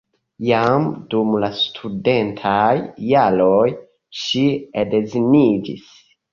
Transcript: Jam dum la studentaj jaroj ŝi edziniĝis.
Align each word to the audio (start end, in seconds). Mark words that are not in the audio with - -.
Jam 0.45 0.87
dum 1.13 1.35
la 1.43 1.49
studentaj 1.57 2.73
jaroj 3.11 3.69
ŝi 4.25 4.45
edziniĝis. 4.87 5.89